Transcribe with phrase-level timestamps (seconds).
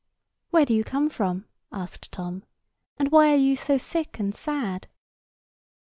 [0.49, 2.41] "Where do you come from?" asked Tom.
[2.97, 4.87] "And why are you so sick and sad?"